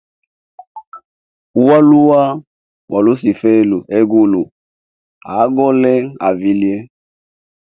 [1.63, 2.21] Ualua
[2.91, 4.51] wa lusifeli, egulu a
[5.43, 5.95] agole
[6.27, 6.77] a vilye.